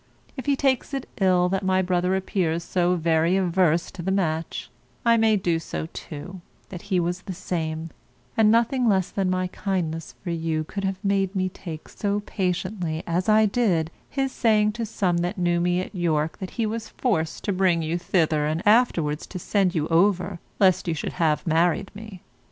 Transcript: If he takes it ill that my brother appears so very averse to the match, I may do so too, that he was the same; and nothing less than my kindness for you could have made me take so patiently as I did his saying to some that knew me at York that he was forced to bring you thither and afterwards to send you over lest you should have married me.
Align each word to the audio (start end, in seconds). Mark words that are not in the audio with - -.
If 0.35 0.47
he 0.47 0.55
takes 0.55 0.95
it 0.95 1.07
ill 1.17 1.47
that 1.49 1.61
my 1.61 1.83
brother 1.83 2.15
appears 2.15 2.63
so 2.63 2.95
very 2.95 3.37
averse 3.37 3.91
to 3.91 4.01
the 4.01 4.09
match, 4.09 4.71
I 5.05 5.15
may 5.15 5.35
do 5.37 5.59
so 5.59 5.85
too, 5.93 6.41
that 6.69 6.81
he 6.89 6.99
was 6.99 7.21
the 7.21 7.33
same; 7.35 7.91
and 8.35 8.49
nothing 8.49 8.89
less 8.89 9.11
than 9.11 9.29
my 9.29 9.45
kindness 9.45 10.15
for 10.23 10.31
you 10.31 10.63
could 10.63 10.83
have 10.85 10.97
made 11.05 11.35
me 11.35 11.49
take 11.49 11.87
so 11.87 12.21
patiently 12.21 13.03
as 13.05 13.29
I 13.29 13.45
did 13.45 13.91
his 14.09 14.31
saying 14.31 14.71
to 14.71 14.87
some 14.87 15.17
that 15.19 15.37
knew 15.37 15.61
me 15.61 15.81
at 15.81 15.93
York 15.93 16.39
that 16.39 16.49
he 16.57 16.65
was 16.65 16.89
forced 16.89 17.43
to 17.43 17.53
bring 17.53 17.83
you 17.83 17.99
thither 17.99 18.47
and 18.47 18.67
afterwards 18.67 19.27
to 19.27 19.37
send 19.37 19.75
you 19.75 19.87
over 19.89 20.39
lest 20.59 20.87
you 20.87 20.95
should 20.95 21.13
have 21.13 21.45
married 21.45 21.91
me. 21.93 22.23